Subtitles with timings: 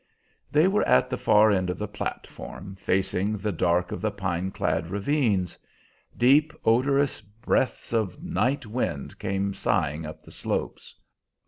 [0.51, 4.49] They were at the far end of the platform, facing the dark of the pine
[4.49, 5.59] clad ravines.
[6.17, 10.95] Deep, odorous breaths of night wind came sighing up the slopes.